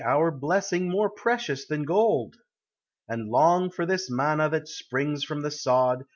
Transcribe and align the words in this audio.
Our 0.03 0.31
blessing 0.31 0.89
more 0.89 1.11
precious 1.11 1.67
than 1.67 1.83
gold! 1.83 2.35
And 3.07 3.29
long 3.29 3.69
for 3.69 3.85
this 3.85 4.09
manna 4.09 4.49
that 4.49 4.67
springs 4.67 5.23
from 5.23 5.41
the 5.41 5.51
sod 5.51 5.59
270 5.59 5.75
POEMS 5.75 5.93
OF 5.93 5.99
NATURE. 5.99 6.09